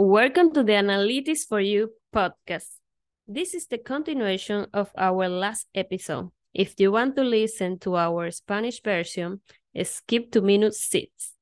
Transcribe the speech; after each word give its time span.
Welcome 0.00 0.52
to 0.52 0.62
the 0.62 0.74
Analytics 0.74 1.48
for 1.48 1.60
You 1.60 1.90
podcast. 2.14 2.78
This 3.26 3.52
is 3.52 3.66
the 3.66 3.78
continuation 3.78 4.68
of 4.72 4.92
our 4.96 5.28
last 5.28 5.66
episode. 5.74 6.30
If 6.54 6.78
you 6.78 6.92
want 6.92 7.16
to 7.16 7.24
listen 7.24 7.80
to 7.80 7.96
our 7.96 8.30
Spanish 8.30 8.80
version, 8.80 9.40
skip 9.82 10.30
to 10.30 10.40
minute 10.40 10.74
six. 10.74 11.34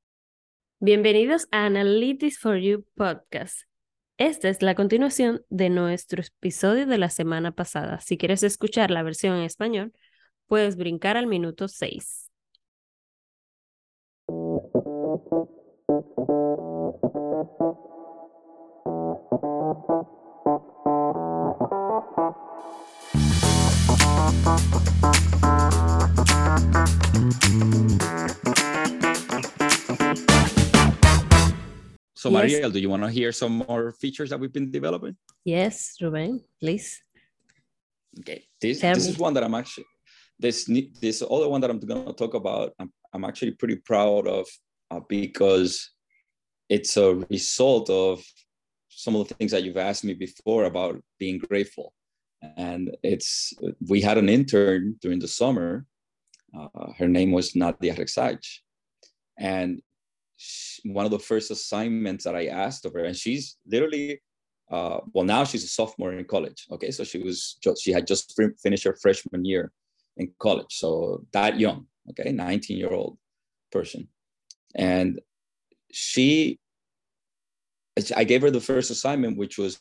Bienvenidos 0.81 1.47
a 1.53 1.67
Analytics 1.67 2.39
for 2.39 2.57
You 2.57 2.87
podcast. 2.97 3.65
Esta 4.17 4.49
es 4.49 4.63
la 4.63 4.75
continuación 4.75 5.45
de 5.51 5.69
nuestro 5.69 6.23
episodio 6.23 6.87
de 6.87 6.97
la 6.97 7.11
semana 7.11 7.53
pasada. 7.53 8.01
Si 8.01 8.17
quieres 8.17 8.43
escuchar 8.43 8.91
la 8.91 9.03
versión 9.03 9.37
en 9.37 9.43
español, 9.43 9.93
puedes 10.47 10.77
brincar 10.77 11.19
al 11.19 11.27
minuto 11.27 11.69
6. 11.69 12.31
So, 19.37 19.43
yes. 32.31 32.51
Mariel, 32.51 32.71
do 32.71 32.79
you 32.81 32.89
want 32.89 33.03
to 33.03 33.11
hear 33.11 33.31
some 33.31 33.65
more 33.69 33.93
features 33.93 34.31
that 34.31 34.41
we've 34.41 34.53
been 34.53 34.71
developing? 34.71 35.17
Yes, 35.45 35.97
Ruben, 36.01 36.43
please. 36.59 37.03
Okay, 38.21 38.45
this, 38.61 38.81
this 38.81 39.07
is 39.07 39.19
one 39.19 39.35
that 39.35 39.45
I'm 39.45 39.55
actually 39.55 39.85
this 40.39 40.65
this 41.01 41.23
other 41.23 41.49
one 41.49 41.61
that 41.61 41.71
I'm 41.71 41.79
going 41.79 42.07
to 42.07 42.13
talk 42.13 42.35
about. 42.35 42.73
I'm, 42.79 42.93
I'm 43.13 43.25
actually 43.25 43.53
pretty 43.53 43.77
proud 43.77 44.27
of 44.27 44.47
uh, 44.91 45.01
because 45.09 45.91
it's 46.69 46.97
a 46.97 47.15
result 47.31 47.91
of 47.91 48.25
some 48.97 49.15
of 49.15 49.29
the 49.29 49.35
things 49.35 49.51
that 49.51 49.63
you've 49.63 49.77
asked 49.77 50.05
me 50.05 50.15
before 50.15 50.65
about 50.65 51.03
being 51.19 51.39
grateful. 51.39 51.93
And 52.57 52.97
it's 53.03 53.53
we 53.87 54.01
had 54.01 54.17
an 54.17 54.31
intern 54.31 54.97
during 55.03 55.19
the 55.19 55.29
summer. 55.29 55.85
Uh, 56.57 56.93
her 56.99 57.07
name 57.07 57.31
was 57.31 57.55
Nadia 57.55 57.95
Rexach, 57.95 58.45
and 59.39 59.83
she, 60.39 60.89
one 60.91 61.05
of 61.05 61.11
the 61.11 61.19
first 61.19 61.51
assignments 61.51 62.25
that 62.25 62.35
I 62.35 62.47
asked 62.47 62.87
of 62.87 62.95
her, 62.95 63.05
and 63.05 63.17
she's 63.17 63.57
literally, 63.67 64.23
uh, 64.71 65.01
well, 65.13 65.25
now 65.25 65.45
she's 65.45 65.65
a 65.65 65.69
sophomore 65.69 66.15
in 66.15 66.25
college. 66.25 66.67
Okay, 66.71 66.91
so 66.91 67.05
she 67.05 67.19
was 67.19 67.59
just, 67.63 67.83
she 67.83 67.93
had 67.93 68.07
just 68.07 68.41
finished 68.63 68.85
her 68.85 68.97
freshman 69.03 69.45
year 69.45 69.73
in 70.17 70.33
college, 70.39 70.73
so 70.79 71.23
that 71.33 71.61
young. 71.61 71.87
Okay, 72.11 72.33
19 72.33 72.79
year 72.79 72.93
old 72.93 73.19
person, 73.71 74.09
and 74.75 75.21
she, 75.93 76.59
I 78.15 78.25
gave 78.25 78.43
her 78.43 78.51
the 78.51 78.61
first 78.61 78.91
assignment, 78.91 79.39
which 79.39 79.59
was 79.59 79.79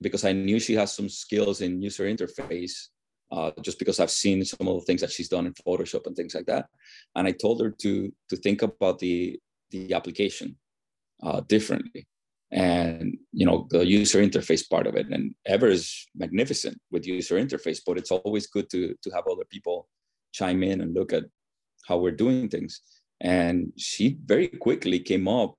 because 0.00 0.24
I 0.24 0.32
knew 0.32 0.60
she 0.60 0.74
has 0.74 0.94
some 0.94 1.08
skills 1.08 1.60
in 1.60 1.82
user 1.82 2.04
interface. 2.04 2.88
Uh, 3.32 3.52
just 3.62 3.78
because 3.78 4.00
I've 4.00 4.10
seen 4.10 4.44
some 4.44 4.66
of 4.66 4.80
the 4.80 4.84
things 4.86 5.00
that 5.02 5.12
she's 5.12 5.28
done 5.28 5.46
in 5.46 5.54
Photoshop 5.54 6.06
and 6.06 6.16
things 6.16 6.34
like 6.34 6.46
that, 6.46 6.66
and 7.14 7.28
I 7.28 7.32
told 7.32 7.60
her 7.60 7.70
to 7.70 8.12
to 8.28 8.36
think 8.36 8.62
about 8.62 8.98
the 8.98 9.38
the 9.70 9.94
application 9.94 10.56
uh, 11.22 11.40
differently 11.42 12.08
and 12.52 13.16
you 13.32 13.46
know 13.46 13.68
the 13.70 13.86
user 13.86 14.20
interface 14.20 14.68
part 14.68 14.86
of 14.86 14.96
it 14.96 15.06
and 15.10 15.34
ever 15.46 15.68
is 15.68 16.08
magnificent 16.16 16.76
with 16.90 17.06
user 17.06 17.36
interface 17.36 17.80
but 17.86 17.96
it's 17.96 18.10
always 18.10 18.46
good 18.48 18.68
to 18.68 18.94
to 19.02 19.10
have 19.10 19.24
other 19.30 19.44
people 19.50 19.88
chime 20.32 20.62
in 20.62 20.80
and 20.80 20.94
look 20.94 21.12
at 21.12 21.24
how 21.86 21.96
we're 21.96 22.10
doing 22.10 22.48
things 22.48 22.80
and 23.20 23.72
she 23.76 24.18
very 24.24 24.48
quickly 24.48 24.98
came 24.98 25.28
up 25.28 25.54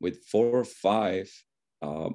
with 0.00 0.24
four 0.30 0.46
or 0.46 0.64
five 0.64 1.30
uh, 1.82 2.10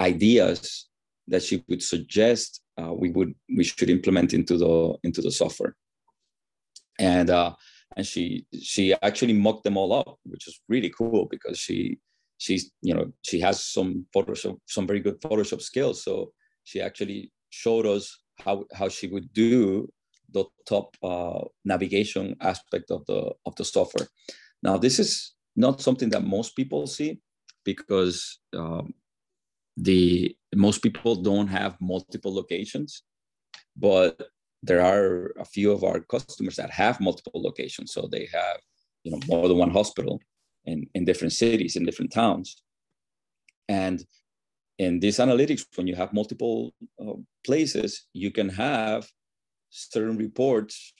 ideas 0.00 0.88
that 1.28 1.42
she 1.42 1.64
would 1.68 1.82
suggest 1.82 2.60
uh, 2.80 2.92
we 2.92 3.10
would 3.10 3.34
we 3.56 3.64
should 3.64 3.90
implement 3.90 4.32
into 4.32 4.56
the 4.56 4.96
into 5.02 5.20
the 5.20 5.30
software 5.30 5.74
and 6.98 7.30
uh, 7.30 7.52
and 7.96 8.06
she 8.06 8.46
she 8.60 8.94
actually 9.02 9.32
mocked 9.32 9.64
them 9.64 9.76
all 9.76 9.92
up, 9.92 10.18
which 10.24 10.46
is 10.48 10.60
really 10.68 10.90
cool 10.90 11.26
because 11.30 11.58
she 11.58 11.98
she's 12.38 12.70
you 12.82 12.94
know 12.94 13.12
she 13.22 13.40
has 13.40 13.64
some 13.64 14.06
Photoshop 14.14 14.58
some 14.66 14.86
very 14.86 15.00
good 15.00 15.20
Photoshop 15.20 15.62
skills. 15.62 16.04
So 16.04 16.32
she 16.64 16.80
actually 16.80 17.32
showed 17.50 17.86
us 17.86 18.18
how 18.40 18.64
how 18.74 18.88
she 18.88 19.06
would 19.06 19.32
do 19.32 19.88
the 20.32 20.44
top 20.68 20.96
uh, 21.02 21.40
navigation 21.64 22.36
aspect 22.40 22.90
of 22.90 23.04
the 23.06 23.32
of 23.46 23.54
the 23.56 23.64
software. 23.64 24.08
Now 24.62 24.76
this 24.76 24.98
is 24.98 25.34
not 25.56 25.80
something 25.80 26.10
that 26.10 26.24
most 26.24 26.54
people 26.54 26.86
see 26.86 27.20
because 27.64 28.38
um, 28.54 28.94
the 29.76 30.36
most 30.54 30.82
people 30.82 31.16
don't 31.16 31.48
have 31.48 31.76
multiple 31.80 32.34
locations, 32.34 33.02
but 33.76 34.30
there 34.62 34.82
are 34.82 35.32
a 35.38 35.44
few 35.44 35.72
of 35.72 35.84
our 35.84 36.00
customers 36.00 36.56
that 36.56 36.70
have 36.70 37.00
multiple 37.00 37.42
locations. 37.42 37.92
So 37.92 38.08
they 38.10 38.28
have, 38.32 38.58
you 39.02 39.12
know, 39.12 39.20
more 39.26 39.48
than 39.48 39.58
one 39.58 39.70
hospital 39.70 40.20
in, 40.64 40.86
in 40.94 41.04
different 41.04 41.32
cities, 41.32 41.76
in 41.76 41.84
different 41.84 42.12
towns. 42.12 42.62
And 43.68 44.04
in 44.78 45.00
this 45.00 45.18
analytics, 45.18 45.64
when 45.76 45.86
you 45.86 45.94
have 45.94 46.12
multiple 46.12 46.74
uh, 47.00 47.14
places, 47.44 48.06
you 48.12 48.30
can 48.30 48.48
have 48.48 49.08
certain 49.70 50.16
reports 50.16 50.92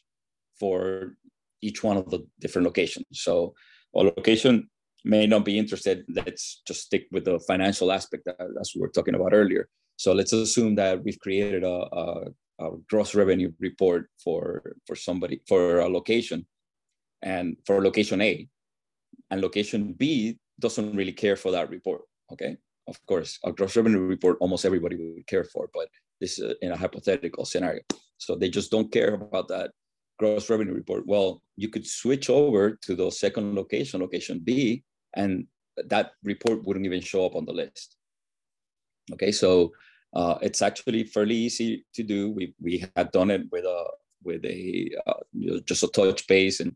for 0.58 1.16
each 1.62 1.82
one 1.82 1.96
of 1.96 2.10
the 2.10 2.26
different 2.40 2.66
locations. 2.66 3.06
So 3.12 3.54
a 3.96 4.04
location 4.04 4.68
may 5.04 5.26
not 5.26 5.44
be 5.44 5.58
interested. 5.58 6.04
Let's 6.08 6.62
just 6.66 6.82
stick 6.82 7.06
with 7.12 7.24
the 7.24 7.38
financial 7.46 7.92
aspect 7.92 8.24
that, 8.26 8.36
as 8.60 8.72
we 8.74 8.80
were 8.80 8.88
talking 8.88 9.14
about 9.14 9.32
earlier. 9.32 9.68
So 9.96 10.12
let's 10.12 10.32
assume 10.32 10.74
that 10.74 11.02
we've 11.02 11.18
created 11.20 11.64
a, 11.64 11.86
a 11.92 12.24
a 12.58 12.70
gross 12.88 13.14
revenue 13.14 13.52
report 13.60 14.08
for 14.22 14.76
for 14.86 14.96
somebody 14.96 15.40
for 15.46 15.80
a 15.80 15.88
location 15.88 16.46
and 17.22 17.56
for 17.66 17.82
location 17.82 18.20
A 18.20 18.48
and 19.30 19.40
location 19.40 19.92
B 19.92 20.38
doesn't 20.58 20.96
really 20.96 21.12
care 21.12 21.36
for 21.36 21.52
that 21.52 21.70
report 21.70 22.02
okay 22.32 22.56
of 22.88 22.96
course 23.06 23.38
a 23.44 23.52
gross 23.52 23.76
revenue 23.76 24.00
report 24.00 24.38
almost 24.40 24.64
everybody 24.64 24.96
would 24.96 25.26
care 25.26 25.44
for 25.44 25.68
but 25.74 25.88
this 26.20 26.38
is 26.38 26.54
in 26.62 26.72
a 26.72 26.76
hypothetical 26.76 27.44
scenario 27.44 27.82
so 28.16 28.34
they 28.34 28.48
just 28.48 28.70
don't 28.70 28.90
care 28.90 29.14
about 29.14 29.48
that 29.48 29.70
gross 30.18 30.48
revenue 30.48 30.74
report 30.74 31.06
well 31.06 31.42
you 31.56 31.68
could 31.68 31.86
switch 31.86 32.30
over 32.30 32.78
to 32.82 32.94
the 32.94 33.10
second 33.10 33.54
location 33.54 34.00
location 34.00 34.40
B 34.42 34.82
and 35.14 35.46
that 35.76 36.12
report 36.24 36.64
wouldn't 36.64 36.86
even 36.86 37.00
show 37.00 37.26
up 37.26 37.34
on 37.34 37.44
the 37.44 37.52
list 37.52 37.96
okay 39.12 39.32
so 39.32 39.72
uh, 40.16 40.38
it's 40.40 40.62
actually 40.62 41.04
fairly 41.04 41.34
easy 41.34 41.84
to 41.94 42.02
do. 42.02 42.30
We 42.30 42.54
we 42.58 42.84
had 42.96 43.12
done 43.12 43.30
it 43.30 43.42
with 43.52 43.64
a 43.64 43.84
with 44.24 44.44
a 44.46 44.90
uh, 45.06 45.20
you 45.32 45.50
know, 45.50 45.60
just 45.60 45.82
a 45.82 45.88
touch 45.88 46.26
base, 46.26 46.60
and 46.60 46.74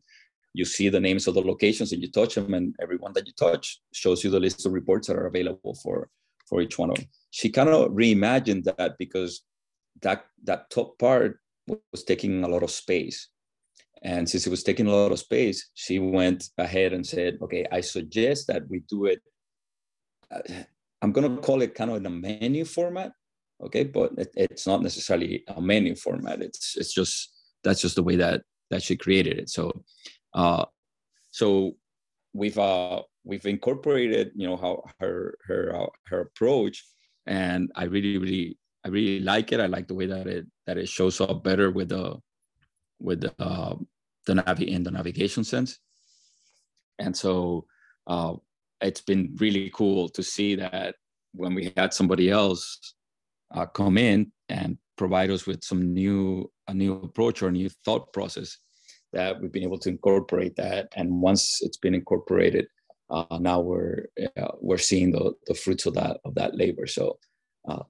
you 0.53 0.67
see 0.67 0.91
the 0.91 1.01
names 1.01 1.27
of 1.27 1.34
the 1.34 1.41
locations, 1.41 1.93
and 1.93 2.03
you 2.03 2.11
touch 2.11 2.34
them, 2.34 2.53
and 2.53 2.75
everyone 2.83 3.15
that 3.15 3.27
you 3.27 3.33
touch 3.33 3.81
shows 3.95 4.22
you 4.22 4.31
the 4.31 4.39
list 4.39 4.67
of 4.67 4.72
reports 4.72 5.07
that 5.07 5.17
are 5.17 5.27
available 5.27 5.75
for 5.83 6.11
for 6.47 6.61
each 6.61 6.78
one 6.78 6.91
of 6.91 6.97
them. 6.97 7.07
She 7.31 7.49
kind 7.49 7.71
of 7.71 7.93
reimagined 7.93 8.65
that 8.65 8.99
because 8.99 9.43
that 10.03 10.27
that 10.45 10.69
top 10.71 10.99
part 10.99 11.41
was 11.66 12.04
taking 12.04 12.44
a 12.44 12.48
lot 12.48 12.62
of 12.62 12.71
space. 12.71 13.28
And 14.03 14.28
since 14.28 14.47
it 14.47 14.50
was 14.50 14.62
taking 14.62 14.87
a 14.87 14.91
lot 14.91 15.12
of 15.12 15.19
space, 15.19 15.71
she 15.75 15.98
went 15.98 16.48
ahead 16.56 16.93
and 16.93 17.06
said, 17.06 17.38
okay, 17.43 17.66
I 17.71 17.81
suggest 17.81 18.47
that 18.47 18.69
we 18.69 18.81
do 18.88 19.06
it. 19.06 19.21
Uh, 20.34 20.41
I'm 21.03 21.12
going 21.12 21.37
to 21.37 21.43
call 21.43 21.62
it 21.62 21.75
kind 21.75 21.91
of 21.91 21.97
in 21.98 22.06
a 22.06 22.10
menu 22.10 22.65
format 22.65 23.12
okay 23.62 23.84
but 23.84 24.12
it, 24.16 24.28
it's 24.37 24.66
not 24.66 24.82
necessarily 24.82 25.44
a 25.48 25.60
menu 25.60 25.94
format 25.94 26.41
it's 26.43 26.76
it's 26.76 26.93
just 26.93 27.32
that's 27.62 27.81
just 27.81 27.97
the 27.97 28.03
way 28.03 28.16
that 28.16 28.42
that 28.71 28.82
she 28.82 28.97
created 28.97 29.38
it 29.38 29.48
so 29.50 29.71
uh 30.34 30.65
so 31.31 31.72
we've 32.32 32.59
uh 32.59 33.03
we've 33.25 33.47
incorporated 33.47 34.31
you 34.34 34.47
know 34.47 34.56
how 34.56 34.83
her 34.98 35.36
her 35.45 35.74
uh, 35.74 35.86
her 36.06 36.21
approach 36.21 36.84
and 37.27 37.71
i 37.77 37.84
really 37.84 38.18
really 38.18 38.59
i 38.84 38.88
really 38.88 39.21
like 39.21 39.53
it. 39.53 39.60
I 39.60 39.66
like 39.66 39.88
the 39.88 39.94
way 39.94 40.06
that 40.06 40.27
it 40.27 40.47
that 40.66 40.78
it 40.78 40.88
shows 40.88 41.21
up 41.21 41.44
better 41.44 41.71
with 41.71 41.91
the 41.91 42.16
with 42.98 43.21
the 43.21 43.34
uh, 43.38 43.77
the 44.27 44.34
navi 44.34 44.68
in 44.68 44.82
the 44.82 44.91
navigation 44.91 45.44
sense. 45.44 45.78
And 46.98 47.16
so 47.16 47.66
uh 48.06 48.34
it's 48.80 49.00
been 49.03 49.36
really 49.38 49.71
cool 49.74 50.09
to 50.10 50.22
see 50.22 50.54
that 50.56 50.94
when 51.32 51.54
we 51.54 51.72
had 51.77 51.92
somebody 51.92 52.30
else 52.30 52.94
uh, 53.54 53.66
come 53.66 53.98
in 53.98 54.32
and 54.48 54.78
provide 54.97 55.30
us 55.30 55.47
with 55.47 55.62
some 55.62 55.92
new 55.92 56.50
a 56.68 56.74
new 56.74 56.94
approach 56.94 57.42
or 57.42 57.48
a 57.48 57.53
new 57.53 57.68
thought 57.84 58.12
process 58.12 58.59
that 59.12 59.41
we've 59.41 59.53
been 59.53 59.65
able 59.65 59.78
to 59.78 59.88
incorporate 59.88 60.54
that. 60.56 60.88
And 60.94 61.21
once 61.21 61.60
it's 61.62 61.77
been 61.78 61.94
incorporated 61.94 62.66
uh, 63.10 63.38
now 63.41 63.60
we're 63.60 64.06
uh, 64.36 64.53
we're 64.60 64.78
seeing 64.78 65.10
the, 65.10 65.32
the 65.47 65.54
fruits 65.54 65.86
of 65.86 65.94
that 65.94 66.18
of 66.24 66.34
that 66.36 66.56
labor. 66.56 66.86
So 66.86 67.18
uh, 67.68 67.82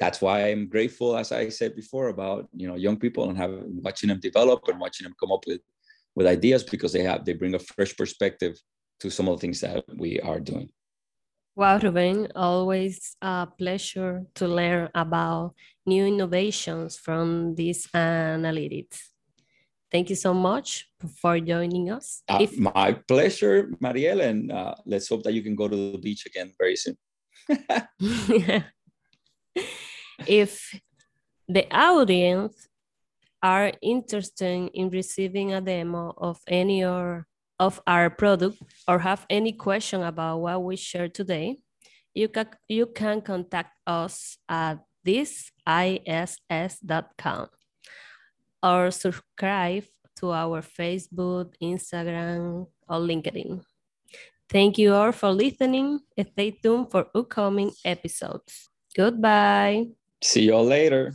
that's 0.00 0.20
why 0.20 0.48
i'm 0.48 0.68
grateful 0.68 1.16
as 1.16 1.32
i 1.32 1.48
said 1.48 1.74
before 1.74 2.08
about 2.08 2.48
you 2.52 2.66
know 2.66 2.74
young 2.74 2.96
people 2.96 3.28
and 3.28 3.38
having 3.38 3.80
watching 3.82 4.08
them 4.08 4.20
develop 4.20 4.60
and 4.68 4.80
watching 4.80 5.04
them 5.04 5.14
come 5.20 5.32
up 5.32 5.44
with 5.46 5.60
with 6.14 6.26
ideas 6.26 6.62
because 6.62 6.92
they 6.92 7.02
have 7.02 7.24
they 7.24 7.32
bring 7.32 7.54
a 7.54 7.58
fresh 7.58 7.96
perspective 7.96 8.56
to 9.00 9.10
some 9.10 9.28
of 9.28 9.36
the 9.36 9.40
things 9.40 9.60
that 9.60 9.84
we 9.96 10.20
are 10.20 10.40
doing 10.40 10.68
Wow, 11.56 11.78
Ruben, 11.78 12.32
always 12.34 13.14
a 13.22 13.46
pleasure 13.46 14.26
to 14.34 14.48
learn 14.48 14.88
about 14.92 15.54
new 15.86 16.04
innovations 16.04 16.96
from 16.96 17.54
DISS 17.54 17.86
Analytics. 17.94 18.98
Thank 19.92 20.10
you 20.10 20.16
so 20.16 20.34
much 20.34 20.90
for 21.22 21.38
joining 21.38 21.92
us. 21.92 22.24
Uh, 22.28 22.38
if... 22.40 22.58
My 22.58 22.98
pleasure, 23.06 23.70
Marielle, 23.80 24.26
and 24.26 24.50
uh, 24.50 24.74
let's 24.84 25.08
hope 25.08 25.22
that 25.22 25.32
you 25.32 25.42
can 25.42 25.54
go 25.54 25.68
to 25.68 25.92
the 25.92 25.98
beach 25.98 26.26
again 26.26 26.50
very 26.58 26.74
soon. 26.74 26.98
if 30.26 30.80
the 31.48 31.66
audience 31.74 32.68
are 33.42 33.72
interested 33.82 34.70
in 34.72 34.88
receiving 34.90 35.52
a 35.52 35.60
demo 35.60 36.14
of 36.16 36.40
any 36.48 36.84
or 36.84 37.26
of 37.58 37.80
our 37.86 38.10
product 38.10 38.56
or 38.88 38.98
have 38.98 39.26
any 39.28 39.52
question 39.52 40.02
about 40.02 40.38
what 40.38 40.62
we 40.62 40.76
shared 40.76 41.14
today, 41.14 41.58
you 42.14 42.28
can, 42.28 42.48
you 42.68 42.86
can 42.86 43.20
contact 43.20 43.76
us 43.86 44.38
at 44.48 44.78
diss.com 45.06 45.88
or 48.62 48.90
subscribe 48.90 49.84
to 50.16 50.32
our 50.32 50.62
Facebook, 50.62 51.52
Instagram, 51.62 52.66
or 52.88 52.96
LinkedIn. 52.96 53.62
Thank 54.48 54.78
you 54.78 54.94
all 54.94 55.12
for 55.12 55.30
listening. 55.30 56.00
Stay 56.32 56.52
tuned 56.52 56.90
for 56.90 57.06
upcoming 57.14 57.72
episodes. 57.84 58.70
Goodbye. 58.94 59.86
See 60.22 60.42
you 60.42 60.54
all 60.54 60.64
later. 60.64 61.14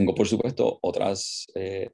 Tengo, 0.00 0.14
por 0.14 0.26
supuesto, 0.26 0.78
otras 0.80 1.46
eh, 1.54 1.90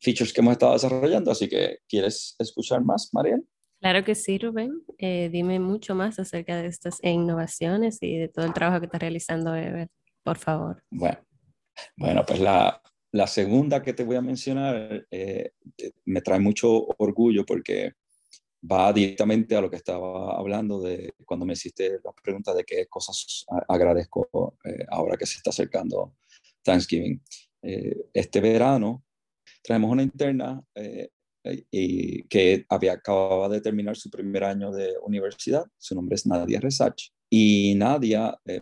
features 0.00 0.32
que 0.32 0.40
hemos 0.40 0.52
estado 0.52 0.72
desarrollando, 0.72 1.30
así 1.30 1.48
que 1.48 1.78
¿quieres 1.86 2.36
escuchar 2.38 2.82
más, 2.82 3.10
María? 3.12 3.38
Claro 3.80 4.02
que 4.02 4.14
sí, 4.14 4.38
Rubén. 4.38 4.82
Eh, 4.96 5.28
dime 5.30 5.58
mucho 5.58 5.94
más 5.94 6.18
acerca 6.18 6.56
de 6.56 6.68
estas 6.68 7.00
innovaciones 7.02 7.98
y 8.00 8.16
de 8.16 8.28
todo 8.28 8.46
el 8.46 8.54
trabajo 8.54 8.80
que 8.80 8.86
está 8.86 8.98
realizando 8.98 9.54
Ever, 9.54 9.88
por 10.22 10.38
favor. 10.38 10.82
Bueno, 10.90 11.18
bueno 11.98 12.24
pues 12.26 12.40
la, 12.40 12.80
la 13.12 13.26
segunda 13.26 13.82
que 13.82 13.92
te 13.92 14.04
voy 14.04 14.16
a 14.16 14.22
mencionar 14.22 15.06
eh, 15.10 15.50
me 16.06 16.22
trae 16.22 16.40
mucho 16.40 16.86
orgullo 16.96 17.44
porque 17.44 17.92
va 18.72 18.90
directamente 18.90 19.54
a 19.54 19.60
lo 19.60 19.68
que 19.68 19.76
estaba 19.76 20.34
hablando 20.34 20.80
de 20.80 21.12
cuando 21.26 21.44
me 21.44 21.52
hiciste 21.52 21.98
la 22.02 22.12
pregunta 22.22 22.54
de 22.54 22.64
qué 22.64 22.86
cosas 22.86 23.44
agradezco 23.68 24.56
ahora 24.88 25.18
que 25.18 25.26
se 25.26 25.36
está 25.36 25.50
acercando 25.50 26.14
Thanksgiving. 26.64 27.20
Eh, 27.62 27.96
este 28.12 28.40
verano 28.40 29.04
traemos 29.62 29.90
una 29.90 30.02
interna 30.02 30.62
eh, 30.74 31.08
y 31.70 32.24
que 32.24 32.64
había 32.68 32.94
acababa 32.94 33.48
de 33.48 33.60
terminar 33.60 33.96
su 33.96 34.10
primer 34.10 34.44
año 34.44 34.72
de 34.72 34.94
universidad. 35.02 35.64
Su 35.78 35.94
nombre 35.94 36.14
es 36.16 36.26
Nadia 36.26 36.60
Resach. 36.60 37.10
Y 37.30 37.74
Nadia, 37.76 38.38
eh, 38.46 38.60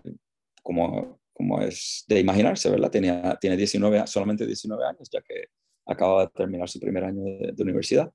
como, 0.62 1.20
como 1.32 1.60
es 1.60 2.04
de 2.08 2.20
imaginarse, 2.20 2.70
¿verdad? 2.70 2.90
Tenía, 2.90 3.38
tiene 3.40 3.56
19, 3.56 4.06
solamente 4.06 4.46
19 4.46 4.84
años, 4.84 5.08
ya 5.10 5.20
que 5.20 5.46
acaba 5.86 6.26
de 6.26 6.30
terminar 6.30 6.68
su 6.68 6.80
primer 6.80 7.04
año 7.04 7.22
de, 7.22 7.62
universidad. 7.62 8.12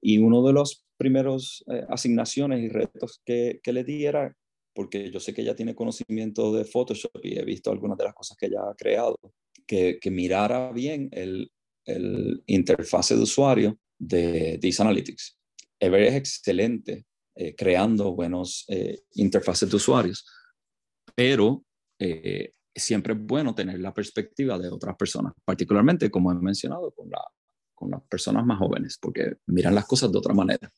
Y 0.00 0.18
uno 0.18 0.44
de 0.44 0.52
los 0.52 0.84
primeros 0.96 1.64
asignaciones 1.88 2.60
y 2.60 2.68
retos 2.68 3.20
que, 3.24 3.60
que 3.62 3.72
le 3.72 3.84
di 3.84 4.04
era 4.04 4.34
porque 4.74 5.10
yo 5.10 5.20
sé 5.20 5.34
que 5.34 5.42
ella 5.42 5.56
tiene 5.56 5.74
conocimiento 5.74 6.52
de 6.52 6.64
Photoshop 6.64 7.24
y 7.24 7.38
he 7.38 7.44
visto 7.44 7.70
algunas 7.70 7.98
de 7.98 8.04
las 8.04 8.14
cosas 8.14 8.36
que 8.36 8.46
ella 8.46 8.60
ha 8.70 8.74
creado, 8.74 9.18
que, 9.66 9.98
que 10.00 10.10
mirara 10.10 10.72
bien 10.72 11.08
el, 11.12 11.50
el 11.84 12.42
interfase 12.46 13.16
de 13.16 13.22
usuario 13.22 13.78
de 13.98 14.58
These 14.60 14.82
Analytics. 14.82 15.36
Ever 15.80 16.02
es 16.02 16.14
excelente 16.14 17.06
eh, 17.34 17.54
creando 17.54 18.14
buenos 18.14 18.64
eh, 18.68 19.02
interfaces 19.14 19.70
de 19.70 19.76
usuarios, 19.76 20.26
pero 21.14 21.64
eh, 21.98 22.52
siempre 22.74 23.14
es 23.14 23.20
bueno 23.20 23.54
tener 23.54 23.78
la 23.80 23.94
perspectiva 23.94 24.58
de 24.58 24.68
otras 24.68 24.96
personas, 24.96 25.34
particularmente, 25.44 26.10
como 26.10 26.32
he 26.32 26.34
mencionado, 26.34 26.90
con, 26.92 27.08
la, 27.10 27.22
con 27.74 27.90
las 27.90 28.02
personas 28.02 28.44
más 28.44 28.58
jóvenes, 28.58 28.98
porque 29.00 29.36
miran 29.46 29.74
las 29.74 29.86
cosas 29.86 30.10
de 30.10 30.18
otra 30.18 30.34
manera. 30.34 30.70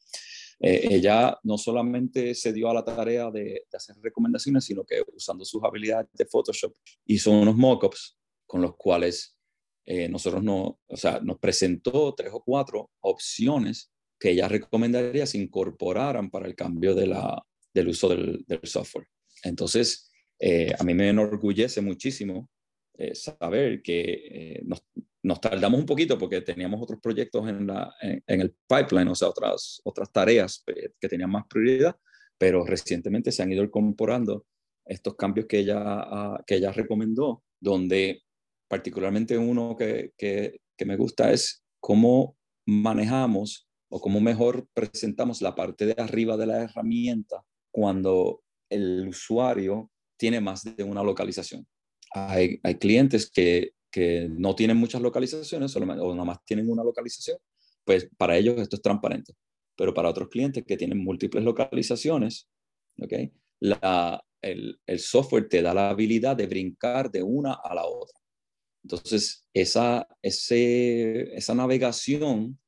Eh, 0.62 0.88
ella 0.94 1.38
no 1.44 1.56
solamente 1.56 2.34
se 2.34 2.52
dio 2.52 2.68
a 2.68 2.74
la 2.74 2.84
tarea 2.84 3.30
de, 3.30 3.64
hacer 3.72 3.96
recomendaciones, 4.02 4.64
sino 4.64 4.84
que 4.84 5.02
usando 5.14 5.44
sus 5.44 5.62
habilidades 5.64 6.08
de 6.12 6.26
Photoshop 6.26 6.74
hizo 7.06 7.30
unos 7.30 7.56
mockups 7.56 8.18
con 8.46 8.60
los 8.60 8.76
cuales 8.76 9.38
eh, 9.86 10.08
nosotros 10.08 10.42
no, 10.42 10.78
o 10.86 10.96
sea, 10.96 11.20
nos 11.20 11.38
presentó 11.38 12.14
tres 12.14 12.30
o 12.32 12.42
cuatro 12.44 12.90
opciones 13.00 13.90
que 14.18 14.32
ella 14.32 14.48
recomendaría 14.48 15.24
se 15.24 15.38
incorporaran 15.38 16.30
para 16.30 16.46
el 16.46 16.54
cambio 16.54 16.94
de 16.94 17.06
la, 17.06 17.42
del 17.72 17.88
uso 17.88 18.10
del, 18.10 18.44
software. 18.64 19.06
Entonces, 19.42 20.10
eh, 20.38 20.74
a 20.78 20.84
mí 20.84 20.92
me 20.92 21.08
enorgullece 21.08 21.80
muchísimo 21.80 22.50
saber 23.14 23.80
que 23.80 24.60
nos, 24.66 24.84
nos 25.22 25.40
tardamos 25.40 25.80
un 25.80 25.86
poquito 25.86 26.18
porque 26.18 26.40
teníamos 26.40 26.80
otros 26.82 27.00
proyectos 27.00 27.48
en, 27.48 27.66
la, 27.66 27.94
en, 28.00 28.40
el 28.40 28.54
pipeline, 28.66 29.08
o 29.08 29.14
sea, 29.14 29.28
otras, 29.28 29.80
otras 29.84 30.10
tareas 30.10 30.62
eh, 30.66 30.92
que 30.98 31.08
tenían 31.08 31.30
más 31.30 31.44
prioridad, 31.48 31.96
pero 32.38 32.64
recientemente 32.64 33.30
se 33.30 33.42
han 33.42 33.52
ido 33.52 33.64
incorporando 33.64 34.46
estos 34.86 35.14
cambios 35.16 35.46
que 35.46 35.58
ella, 35.58 35.78
ah, 35.78 36.42
que 36.46 36.56
ella 36.56 36.72
recomendó, 36.72 37.42
donde 37.60 38.22
particularmente 38.68 39.36
uno 39.36 39.76
que, 39.76 40.12
que, 40.16 40.60
que 40.76 40.84
me 40.86 40.96
gusta 40.96 41.32
es 41.32 41.64
cómo 41.80 42.36
manejamos 42.66 43.68
o 43.90 44.00
cómo 44.00 44.20
mejor 44.20 44.66
presentamos 44.72 45.42
la 45.42 45.54
parte 45.54 45.86
de 45.86 45.94
arriba 45.98 46.36
de 46.36 46.46
la 46.46 46.62
herramienta 46.62 47.44
cuando 47.70 48.42
el 48.70 49.08
usuario 49.08 49.90
tiene 50.16 50.40
más 50.40 50.64
de 50.76 50.84
una 50.84 51.02
localización. 51.02 51.66
Hay, 52.12 52.60
hay 52.62 52.76
clientes 52.76 53.30
que 53.30 53.72
que 53.90 54.28
no 54.30 54.54
tienen 54.54 54.76
muchas 54.76 55.02
localizaciones 55.02 55.74
o 55.76 55.80
nada 55.80 56.24
más 56.24 56.38
tienen 56.44 56.70
una 56.70 56.84
localización, 56.84 57.38
pues 57.84 58.08
para 58.16 58.36
ellos 58.36 58.58
esto 58.58 58.76
es 58.76 58.82
transparente. 58.82 59.34
Pero 59.76 59.94
para 59.94 60.10
otros 60.10 60.28
clientes 60.28 60.64
que 60.66 60.76
tienen 60.76 60.98
múltiples 60.98 61.42
localizaciones, 61.42 62.48
¿okay? 63.00 63.32
La, 63.60 64.22
el, 64.42 64.80
el, 64.86 64.98
software 64.98 65.48
te 65.48 65.62
da 65.62 65.74
la 65.74 65.90
habilidad 65.90 66.36
de 66.36 66.46
brincar 66.46 67.10
de 67.10 67.22
una 67.22 67.54
a 67.54 67.74
la 67.74 67.86
otra. 67.86 68.18
Entonces, 68.82 69.46
esa, 69.52 70.06
ese, 70.22 71.34
esa 71.36 71.54
navegación 71.54 72.58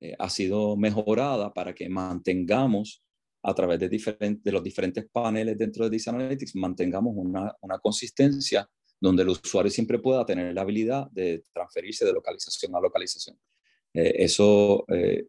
eh, 0.00 0.14
ha 0.18 0.28
sido 0.28 0.76
mejorada 0.76 1.52
para 1.52 1.74
que 1.74 1.88
mantengamos 1.88 3.02
a 3.42 3.54
través 3.54 3.78
de, 3.78 3.88
de 3.88 4.52
los 4.52 4.62
diferentes 4.62 5.06
paneles 5.10 5.56
dentro 5.56 5.84
de 5.84 5.90
Design 5.90 6.16
Analytics, 6.16 6.56
mantengamos 6.56 7.14
una, 7.16 7.54
una 7.60 7.78
consistencia 7.78 8.68
donde 9.00 9.22
el 9.22 9.28
usuario 9.30 9.70
siempre 9.70 9.98
pueda 9.98 10.24
tener 10.24 10.54
la 10.54 10.62
habilidad 10.62 11.10
de 11.10 11.44
transferirse 11.52 12.04
de 12.04 12.12
localización 12.12 12.74
a 12.74 12.80
localización. 12.80 13.38
Eh, 13.92 14.14
eso 14.18 14.84
eh, 14.88 15.26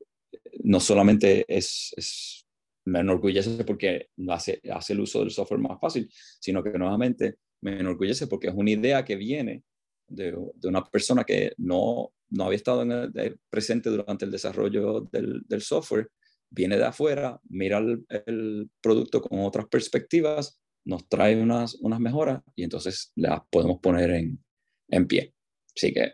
no 0.63 0.79
solamente 0.79 1.45
es, 1.47 1.93
es, 1.95 2.45
me 2.85 2.99
enorgullece 2.99 3.63
porque 3.63 4.09
hace, 4.29 4.61
hace 4.71 4.93
el 4.93 5.01
uso 5.01 5.19
del 5.19 5.31
software 5.31 5.59
más 5.59 5.79
fácil, 5.79 6.09
sino 6.39 6.63
que 6.63 6.71
nuevamente 6.71 7.35
me 7.61 7.79
enorgullece 7.79 8.27
porque 8.27 8.47
es 8.47 8.53
una 8.53 8.71
idea 8.71 9.03
que 9.03 9.15
viene 9.15 9.63
de, 10.07 10.33
una 10.63 10.83
persona 10.85 11.23
que 11.23 11.53
no, 11.57 12.13
no 12.29 12.45
había 12.45 12.55
estado 12.55 12.83
en 12.83 13.39
presente 13.49 13.89
durante 13.89 14.25
el 14.25 14.31
desarrollo 14.31 15.01
del, 15.11 15.61
software, 15.61 16.09
viene 16.49 16.77
de 16.77 16.85
afuera, 16.85 17.39
mira 17.49 17.79
el 17.79 18.69
producto 18.79 19.21
con 19.21 19.39
otras 19.41 19.67
perspectivas 19.67 20.61
nos 20.87 21.07
trae 21.07 21.35
unas, 21.35 21.75
unas 21.75 21.99
mejoras 21.99 22.41
y 22.55 22.63
entonces 22.63 23.11
las 23.15 23.41
podemos 23.49 23.79
poner 23.79 24.11
en, 24.11 24.43
en 24.89 25.07
pie. 25.07 25.33
Así 25.75 25.93
que 25.93 26.13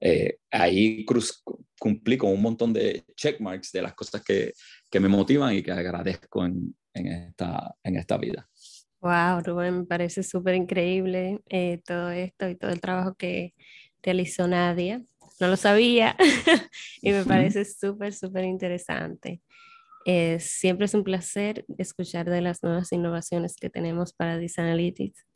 eh, 0.00 0.38
ahí 0.50 1.04
cruz, 1.04 1.42
cumplí 1.78 2.16
con 2.16 2.30
un 2.30 2.40
montón 2.40 2.72
de 2.72 3.04
checkmarks 3.16 3.72
de 3.72 3.82
las 3.82 3.94
cosas 3.94 4.22
que, 4.22 4.52
que 4.90 5.00
me 5.00 5.08
motivan 5.08 5.54
y 5.54 5.62
que 5.62 5.72
agradezco 5.72 6.44
en, 6.44 6.74
en, 6.94 7.06
esta, 7.08 7.74
en 7.82 7.96
esta 7.96 8.16
vida. 8.16 8.48
Wow, 9.00 9.40
Rubén, 9.44 9.80
me 9.80 9.84
parece 9.84 10.22
súper 10.22 10.54
increíble 10.54 11.40
eh, 11.48 11.80
todo 11.84 12.10
esto 12.10 12.48
y 12.48 12.56
todo 12.56 12.70
el 12.70 12.80
trabajo 12.80 13.14
que 13.14 13.52
realizó 14.02 14.46
Nadia. 14.46 15.02
No 15.40 15.48
lo 15.48 15.56
sabía 15.56 16.16
y 17.02 17.10
me 17.10 17.24
parece 17.24 17.64
súper, 17.64 18.14
súper 18.14 18.44
interesante. 18.44 19.42
Eh, 20.04 20.38
siempre 20.38 20.84
es 20.84 20.94
un 20.94 21.02
placer 21.02 21.64
escuchar 21.78 22.28
de 22.28 22.42
las 22.42 22.62
nuevas 22.62 22.92
innovaciones 22.92 23.56
que 23.56 23.70
tenemos 23.70 24.12
para 24.12 24.34
Analytics 24.34 25.26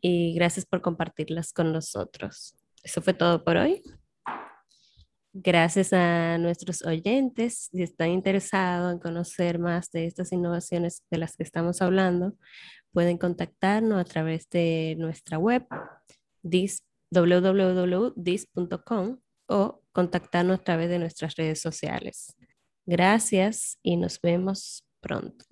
y 0.00 0.34
gracias 0.34 0.66
por 0.66 0.82
compartirlas 0.82 1.52
con 1.52 1.72
nosotros. 1.72 2.56
Eso 2.82 3.00
fue 3.02 3.14
todo 3.14 3.44
por 3.44 3.56
hoy. 3.56 3.82
Gracias 5.32 5.92
a 5.92 6.38
nuestros 6.38 6.84
oyentes, 6.84 7.68
si 7.72 7.82
están 7.82 8.10
interesados 8.10 8.92
en 8.92 8.98
conocer 8.98 9.58
más 9.58 9.90
de 9.90 10.06
estas 10.06 10.32
innovaciones 10.32 11.02
de 11.10 11.18
las 11.18 11.36
que 11.36 11.42
estamos 11.42 11.82
hablando, 11.82 12.34
pueden 12.92 13.18
contactarnos 13.18 14.00
a 14.00 14.04
través 14.04 14.48
de 14.50 14.96
nuestra 14.98 15.38
web 15.38 15.66
www.dis.com 17.10 19.18
o 19.48 19.82
contactarnos 19.92 20.60
a 20.60 20.64
través 20.64 20.88
de 20.88 20.98
nuestras 20.98 21.36
redes 21.36 21.60
sociales. 21.60 22.34
Gracias 22.88 23.78
y 23.82 23.98
nos 23.98 24.18
vemos 24.18 24.82
pronto. 25.02 25.44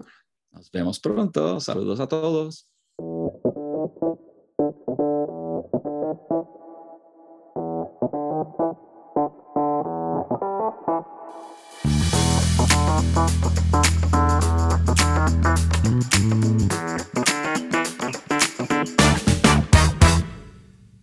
Nos 0.52 0.70
vemos 0.70 0.98
pronto. 0.98 1.60
Saludos 1.60 2.00
a 2.00 2.08
todos. 2.08 2.66